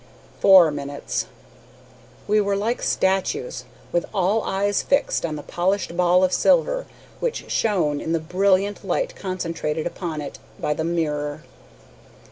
[0.39, 1.27] Four minutes!
[2.27, 6.87] We were like statues, with all eyes fixed on the polished ball of silver,
[7.19, 11.43] which shone in the brilliant light concentrated upon it by the mirror.